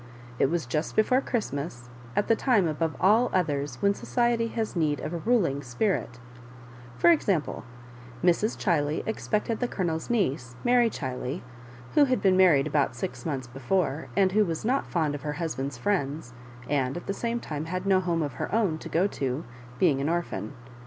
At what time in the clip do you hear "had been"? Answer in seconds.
12.05-12.35